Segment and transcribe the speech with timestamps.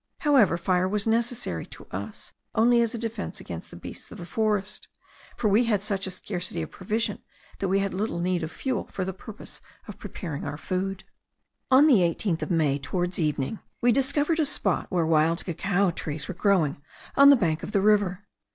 [0.21, 4.25] However, fire was necessary to us only as a defence against the beasts of the
[4.25, 4.87] forest;
[5.37, 7.21] for we had such a scarcity of provision
[7.59, 11.03] that we had little need of fuel for the purpose of preparing our food.
[11.69, 16.27] On the 18th of May, towards evening, we discovered a spot where wild cacao trees
[16.27, 16.81] were growing
[17.15, 18.25] on the bank of the river.